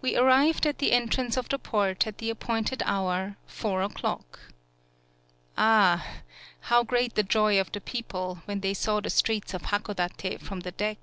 We 0.00 0.16
arrived 0.16 0.66
at 0.66 0.78
the 0.78 0.90
entrance 0.90 1.36
of 1.36 1.48
the 1.48 1.58
port 1.60 2.04
at 2.04 2.18
the 2.18 2.30
appointed 2.30 2.82
hour, 2.84 3.36
four 3.46 3.80
o'clock. 3.80 4.40
Ah! 5.56 6.04
How 6.62 6.82
great 6.82 7.14
the 7.14 7.22
joy 7.22 7.60
of 7.60 7.70
the 7.70 7.80
people 7.80 8.42
when 8.46 8.58
they 8.58 8.74
saw 8.74 8.98
the 8.98 9.08
streets 9.08 9.54
of 9.54 9.66
Hakodate 9.66 10.40
from 10.40 10.58
the 10.66 10.72
deck! 10.72 10.98